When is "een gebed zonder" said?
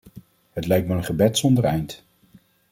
0.97-1.63